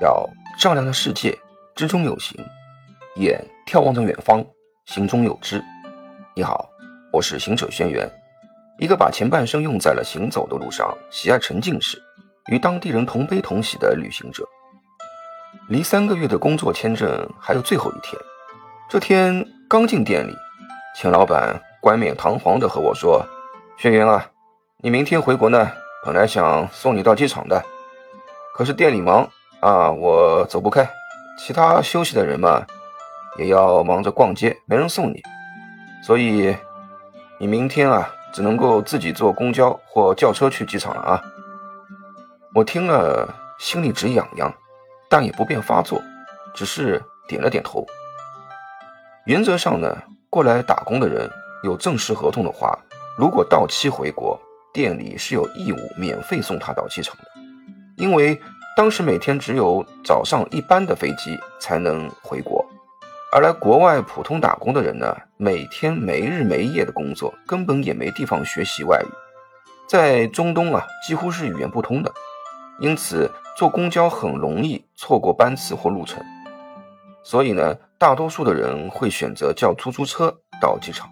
[0.00, 0.28] 要
[0.58, 1.36] 丈量的世界，
[1.74, 2.36] 知中有行；
[3.16, 4.44] 眼眺望着远方，
[4.86, 5.62] 心中有知。
[6.36, 6.68] 你好，
[7.12, 8.08] 我是行者轩辕，
[8.78, 12.00] 一个把前半生用在了行走的路上，喜爱沉浸式，
[12.46, 14.46] 与当地人同悲同喜的旅行者。
[15.68, 18.16] 离三个月的工作签证还有最后一天，
[18.88, 20.32] 这天刚进店里，
[20.96, 23.26] 钱老板冠冕堂皇地和我说
[23.76, 24.30] ：“轩辕啊，
[24.80, 25.72] 你明天回国呢，
[26.04, 27.60] 本来想送你到机场的，
[28.54, 29.28] 可是店里忙
[29.60, 30.88] 啊，我走不开。
[31.38, 32.66] 其他休息的人嘛，
[33.38, 35.22] 也要忙着逛街，没人送你，
[36.02, 36.56] 所以
[37.38, 41.22] 你明天啊，只能够自己坐公交或轿车去机场了啊。”
[42.54, 44.52] 我听了，心里直痒痒。
[45.10, 46.02] 但也不便发作，
[46.54, 47.86] 只是点了点头。
[49.24, 49.96] 原则上呢，
[50.28, 51.30] 过来打工的人
[51.64, 52.78] 有正式合同的话，
[53.16, 54.38] 如果到期回国，
[54.70, 57.22] 店里是有义务免费送他到机场的。
[57.96, 58.38] 因为
[58.78, 62.64] 当时每天只有早上一班的飞机才能回国，
[63.32, 69.10] 而来国外普通打工的人呢，每天没日没夜的工作，根本也没地方学习外语，
[69.88, 72.12] 在中东啊，几乎是语言不通的。
[72.78, 76.24] 因此，坐公交很容易错过班次或路程，
[77.24, 81.10] 所以呢，大多数的人会选择叫出租车到机场。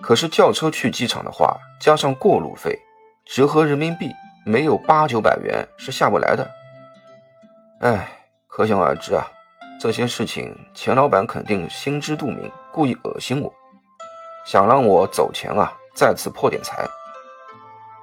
[0.00, 2.78] 可是叫车去机场的话，加上过路费，
[3.26, 4.10] 折合人民币
[4.46, 6.50] 没有八九百元是下不来的。
[7.82, 8.08] 哎，
[8.46, 9.26] 可想而知啊，
[9.80, 13.52] 这些事情钱老板肯定心知肚明，故意恶心我，
[14.46, 16.88] 想让我走前啊再次破点财。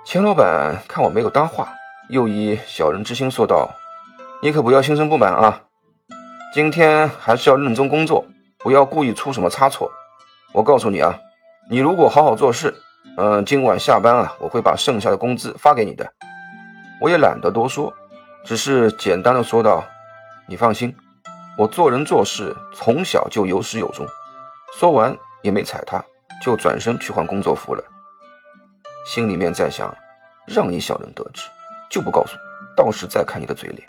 [0.03, 1.69] 钱老板看我没有搭话。
[2.09, 3.69] 又以小人之心说道
[4.43, 5.61] ：“你可不要心生不满啊！
[6.53, 8.25] 今天还是要认真工作，
[8.57, 9.89] 不要故意出什么差错。
[10.51, 11.17] 我告诉你啊，
[11.69, 12.75] 你如果好好做事，
[13.15, 16.11] 嗯，今晚下班啊，我会把剩下的工资发给你的。
[16.99, 17.93] 我也懒得多说，
[18.43, 19.83] 只是简单的说道：
[20.47, 20.95] 你放心，
[21.57, 24.05] 我做人做事从小就有始有终。
[24.77, 26.03] 说完也没踩他，
[26.43, 27.83] 就转身去换工作服了。
[29.05, 29.95] 心里面在想，
[30.45, 31.43] 让你小人得志。”
[31.89, 32.37] 就不告诉，
[32.75, 33.83] 到时再看你的嘴脸。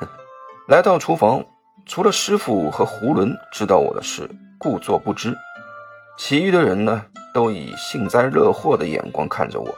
[0.68, 1.42] 来到厨房，
[1.86, 4.28] 除了师傅和胡伦知道我的事，
[4.58, 5.34] 故作不知。
[6.18, 9.74] 其余的人呢，都以幸灾乐祸的眼光看着我。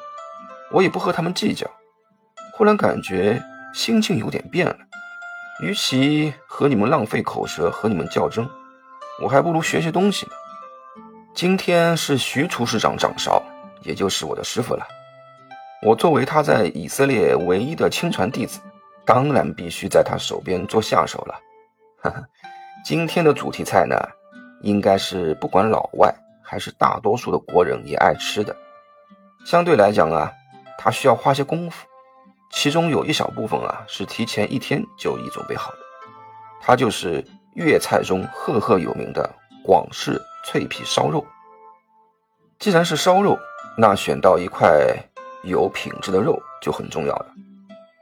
[0.73, 1.71] 我也不和他们计较。
[2.53, 3.41] 忽然感觉
[3.73, 4.77] 心境有点变了。
[5.61, 8.49] 与其和你们浪费口舌，和你们较真，
[9.21, 10.33] 我还不如学些东西呢。
[11.35, 13.43] 今天是徐厨师长掌勺，
[13.83, 14.87] 也就是我的师傅了。
[15.83, 18.61] 我作为他在以色列唯一的亲传弟子，
[19.05, 21.35] 当然必须在他手边做下手了。
[22.03, 22.25] 哈哈，
[22.85, 23.97] 今天的主题菜呢，
[24.63, 26.13] 应该是不管老外
[26.43, 28.57] 还是大多数的国人也爱吃的。
[29.45, 30.33] 相对来讲啊，
[30.79, 31.87] 它需要花些功夫，
[32.51, 35.79] 其中有一小部分啊是提前一天就已准备好的。
[36.61, 39.29] 它就是粤菜中赫赫有名的
[39.65, 41.27] 广式脆皮烧肉。
[42.59, 43.39] 既然是烧肉，
[43.77, 44.69] 那选到一块。
[45.45, 47.27] 有品质的肉就很重要了。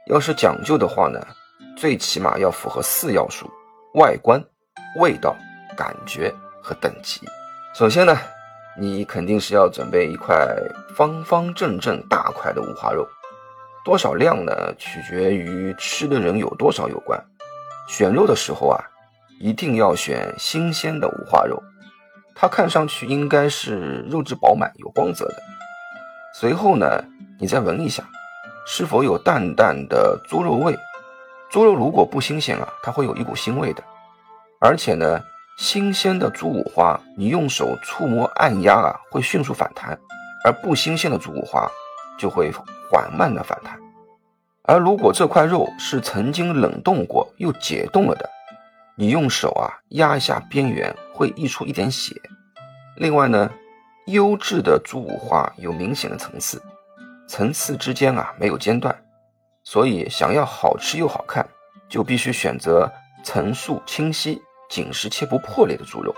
[0.07, 1.19] 要是讲究的话呢，
[1.77, 3.47] 最起码要符合四要素：
[3.93, 4.43] 外观、
[4.99, 5.37] 味道、
[5.77, 7.21] 感觉和等级。
[7.75, 8.17] 首先呢，
[8.75, 10.35] 你肯定是要准备一块
[10.95, 13.07] 方方正正大块的五花肉，
[13.87, 14.51] 多少量呢？
[14.77, 17.17] 取决于吃的人有多少有关。
[17.87, 18.83] 选肉的时候啊，
[19.39, 21.63] 一定要选新鲜的五花肉，
[22.35, 25.41] 它看上去应该是肉质饱满、有光泽的。
[26.33, 26.85] 随后呢。
[27.39, 28.03] 你再闻一下，
[28.65, 30.75] 是否有淡淡的猪肉味？
[31.51, 33.83] 猪肉如果不新鲜啊，它会有一股腥味的。
[34.59, 35.21] 而且呢，
[35.59, 39.95] 新鲜的猪五花，你用手触摸按压啊，会迅速反弹；
[40.43, 41.69] 而不新鲜的猪五花
[42.17, 43.79] 就会缓慢的反弹。
[44.63, 48.29] 而如果这块肉是曾经冷冻过又解冻了的，
[48.95, 52.13] 你用手啊压一下边缘，会溢出一点血。
[52.97, 53.49] 另外呢，
[54.07, 56.61] 优质的猪五花有明显的层次。
[57.29, 59.03] 层次之间啊没有间断，
[59.63, 61.47] 所以想要好吃又好看，
[61.89, 62.91] 就必须选择
[63.23, 66.15] 层数清晰、紧实且不破裂的猪肉。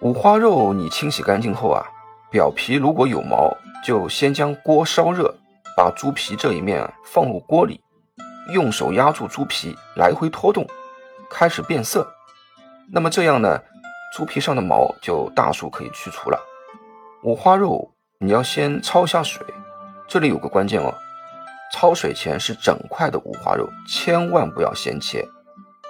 [0.00, 1.84] 五花肉你清洗干净后啊，
[2.34, 5.32] 表皮如果有毛，就先将锅烧热，
[5.76, 7.80] 把猪皮这一面放入锅里，
[8.48, 10.66] 用手压住猪皮，来回拖动，
[11.30, 12.04] 开始变色。
[12.90, 13.56] 那么这样呢，
[14.12, 16.36] 猪皮上的毛就大数可以去除了。
[17.22, 19.46] 五花肉你要先焯下水。
[20.08, 20.92] 这里有个关键哦，
[21.72, 25.24] 焯水前是整块的五花肉，千万不要先切，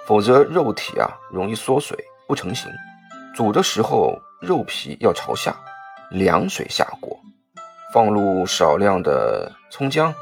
[0.05, 1.97] 否则肉体啊容易缩水
[2.27, 2.69] 不成形。
[3.33, 5.55] 煮的时候肉皮要朝下，
[6.11, 7.19] 凉水下锅，
[7.93, 10.13] 放入少量的葱姜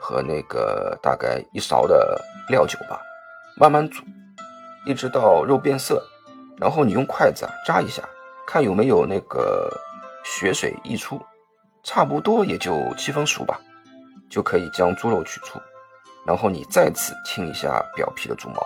[0.00, 3.00] 和那个大概一勺的料酒吧，
[3.56, 4.02] 慢慢煮，
[4.86, 6.02] 一直到肉变色，
[6.56, 8.02] 然后你用筷子啊扎一下，
[8.46, 9.70] 看有没有那个
[10.24, 11.20] 血水溢出，
[11.82, 13.60] 差不多也就七分熟吧，
[14.30, 15.60] 就可以将猪肉取出。
[16.26, 18.62] 然后你再次清一下表皮的猪毛，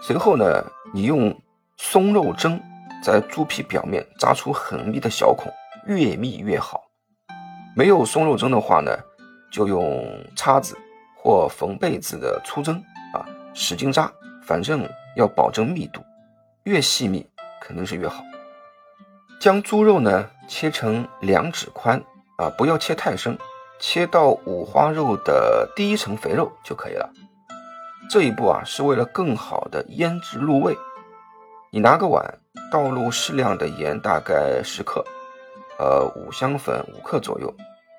[0.00, 1.34] 随后呢，你用
[1.76, 2.60] 松肉蒸
[3.04, 5.52] 在猪皮表面扎出很密的小孔，
[5.86, 6.80] 越密越好。
[7.76, 8.96] 没有松肉针的话呢，
[9.52, 10.02] 就用
[10.34, 10.74] 叉子
[11.14, 13.20] 或缝被子的粗针啊，
[13.52, 14.10] 使劲扎，
[14.46, 16.00] 反正要保证密度，
[16.62, 17.26] 越细密
[17.60, 18.24] 肯定是越好。
[19.38, 22.02] 将猪肉呢切成两指宽
[22.38, 23.36] 啊，不要切太深。
[23.80, 27.10] 切到五花肉的第一层肥肉就可以了。
[28.08, 30.74] 这一步啊，是为了更好的腌制入味。
[31.70, 32.38] 你拿个碗，
[32.70, 35.04] 倒入适量的盐，大概十克，
[35.78, 37.52] 呃，五香粉五克左右，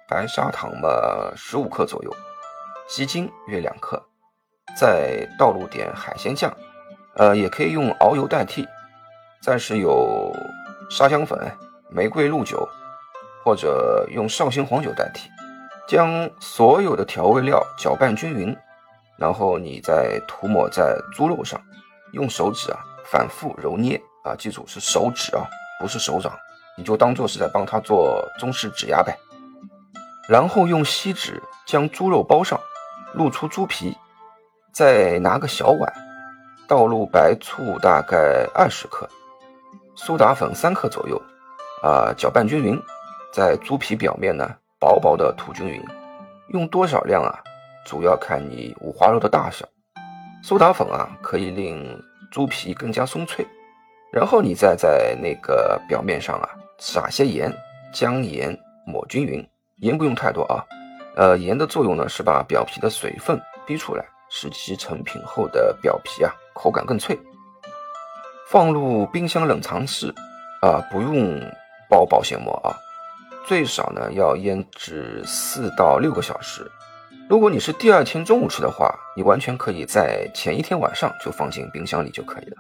[0.07, 0.89] 白砂糖嘛
[1.35, 2.15] 十五克左右，
[2.87, 4.01] 鸡精约两克，
[4.77, 6.55] 再倒入点海鲜酱，
[7.15, 8.67] 呃，也可以用熬油代替。
[9.41, 10.33] 再是有
[10.89, 11.39] 沙姜粉、
[11.89, 12.67] 玫瑰露酒，
[13.43, 15.29] 或者用绍兴黄酒代替。
[15.87, 18.57] 将所有的调味料搅拌均匀，
[19.19, 21.61] 然后你再涂抹在猪肉上，
[22.13, 25.48] 用手指啊反复揉捏啊，记住是手指啊，
[25.80, 26.31] 不是手掌，
[26.75, 29.16] 你就当做是在帮他做中式指压呗。
[30.27, 32.60] 然后用锡纸将猪肉包上，
[33.13, 33.95] 露出猪皮，
[34.74, 35.94] 再拿个小碗，
[36.68, 39.07] 倒入白醋大概二十克，
[39.95, 41.22] 苏打粉三克左右，
[41.83, 42.81] 啊，搅拌均匀，
[43.31, 44.50] 在猪皮表面呢。
[44.77, 45.81] 薄薄的涂均匀，
[46.50, 47.39] 用多少量啊？
[47.86, 49.66] 主要看你五花肉的大小。
[50.44, 53.48] 苏打粉啊，可以令猪皮更加松脆。
[54.11, 57.53] 然后你再在那个表面上啊撒些盐，
[57.93, 59.45] 将盐抹均匀。
[59.79, 60.63] 盐不用太多啊，
[61.17, 67.19] 呃，盐的作用呢是把表皮的水分逼出来，使其成品后的表皮啊口感更脆。
[68.49, 70.13] 放入冰箱冷藏室
[70.61, 71.41] 啊，不用
[71.89, 72.71] 包保鲜膜啊。
[73.45, 76.65] 最少呢要腌制四到六个小时。
[77.29, 82.55] 如果你是第二天中午吃的话，你完全可以在前一天晚上就放进冰箱里就可以了。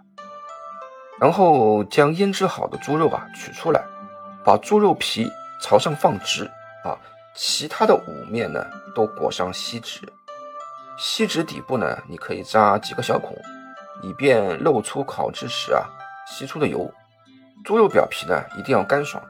[1.19, 3.83] 然后将腌制好的猪肉啊取出来，
[4.43, 5.31] 把猪肉皮
[5.61, 6.45] 朝上放直
[6.83, 6.97] 啊，
[7.33, 10.01] 其他的五面呢都裹上锡纸。
[10.97, 13.35] 锡纸底部呢你可以扎几个小孔，
[14.01, 15.83] 以便露出烤制时啊
[16.27, 16.91] 吸出的油。
[17.63, 19.23] 猪肉表皮呢一定要干爽。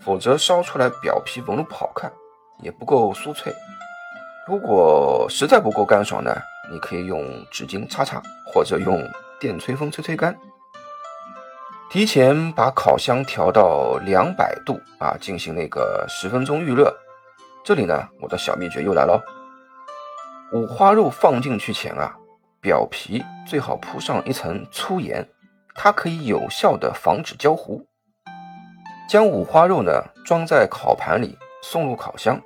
[0.00, 2.10] 否则烧出来表皮纹路不好看，
[2.62, 3.52] 也不够酥脆。
[4.46, 6.32] 如果实在不够干爽呢，
[6.70, 9.02] 你可以用纸巾擦擦，或者用
[9.40, 10.34] 电吹风吹吹干。
[11.90, 16.94] 提前把烤箱调到两百度啊，进行那个十分钟预热。
[17.64, 19.24] 这里呢，我的小秘诀又来了。
[20.52, 22.14] 五花肉放进去前啊，
[22.60, 25.26] 表皮最好铺上一层粗盐，
[25.74, 27.82] 它可以有效的防止焦糊。
[29.08, 29.90] 将五花肉呢
[30.26, 32.38] 装在烤盘里，送入烤箱，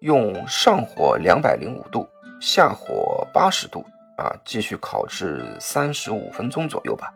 [0.00, 2.06] 用上火两百零五度，
[2.42, 3.86] 下火八十度
[4.18, 7.10] 啊，继续烤制三十五分钟左右吧。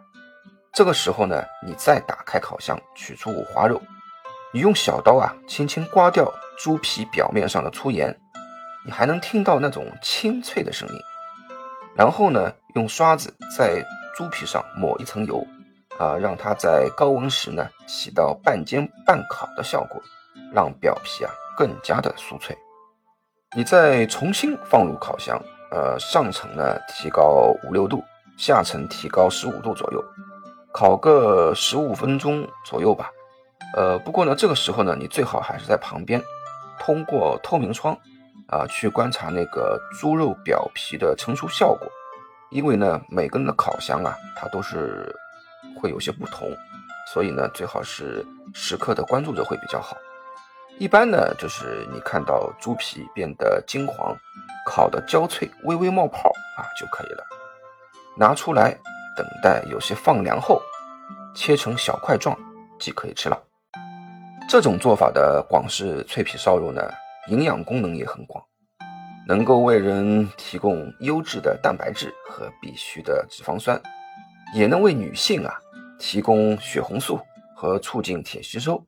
[0.77, 3.81] 这个时候呢，你再打开烤箱，取出五花肉，
[4.53, 8.15] 你用小刀啊，轻轻刮掉猪皮表面上的粗盐，
[8.85, 11.01] 你还能听到那种清脆的声音。
[11.95, 13.83] 然后呢，用刷子在
[14.15, 15.43] 猪皮上抹一层油。
[15.99, 19.99] 啊，让它在高温时呢起到半煎半烤的效果，
[20.53, 22.55] 让表皮啊更加的酥脆。
[23.57, 28.05] 你再重新放入烤箱，呃，上层呢提高五六度，
[28.37, 30.05] 下层提高十五度左右，
[30.77, 33.11] 烤个十五分钟左右吧。
[33.75, 36.23] 呃，不过呢，这个时候呢，你最好还是在旁边，
[36.79, 37.97] 通过透明窗
[38.47, 41.91] 啊去观察那个猪肉表皮的成熟效果，
[42.51, 45.11] 因为呢，每个人的烤箱啊，它都是。
[45.79, 46.49] 会有些不同，
[47.13, 49.95] 所以呢，最好是时刻的关注着会比较好。
[50.79, 54.17] 一般呢，就是你看到猪皮变得金黄，
[54.65, 57.23] 烤的焦脆，微微冒泡啊就可以了。
[58.17, 58.79] 拿出来，
[59.17, 60.61] 等待有些放凉后，
[61.35, 62.37] 切成小块状
[62.79, 63.43] 即可以吃了。
[64.49, 66.83] 这种做法的广式脆皮烧肉呢，
[67.29, 68.45] 营养功能也很广，
[69.27, 73.81] 能够为人提供优质的蛋白质和必需的脂肪酸，
[74.55, 75.53] 也能为女性啊。
[75.99, 77.19] 提供血红素
[77.57, 78.85] 和促进铁吸收，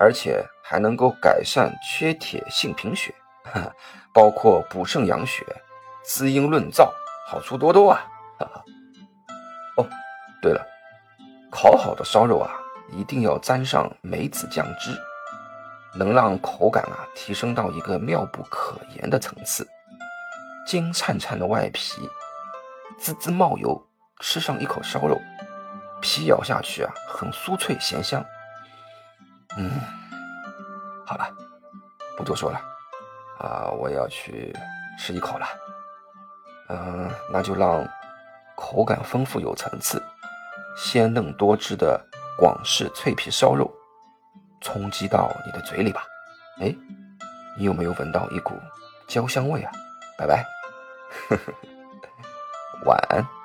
[0.00, 3.14] 而且还能够改善缺铁性贫血，
[4.14, 5.44] 包括补肾养血、
[6.02, 6.90] 滋阴润燥，
[7.26, 8.06] 好处多多啊！
[8.38, 8.64] 哈哈，
[10.44, 10.62] 对了，
[11.50, 12.52] 烤好的烧肉啊，
[12.92, 14.94] 一定要沾上梅子酱汁，
[15.94, 19.66] 能让口感啊提升到一个妙不可言的层次。
[20.66, 22.10] 金灿灿的外皮，
[22.98, 23.82] 滋滋冒油，
[24.20, 25.18] 吃上一口烧肉，
[26.02, 28.22] 皮咬下去啊，很酥脆咸香。
[29.56, 29.70] 嗯，
[31.06, 31.26] 好了，
[32.18, 32.60] 不多说了，
[33.38, 34.54] 啊，我要去
[34.98, 35.46] 吃一口了。
[36.68, 37.82] 嗯，那就让
[38.56, 40.02] 口感丰富有层次、
[40.76, 42.00] 鲜嫩多汁的
[42.38, 43.70] 广式脆皮烧肉
[44.60, 46.04] 冲击到你的嘴里吧。
[46.60, 46.74] 哎，
[47.58, 48.54] 你有没有闻到一股
[49.06, 49.72] 焦香味啊？
[50.16, 50.44] 拜拜，
[52.86, 53.43] 晚安。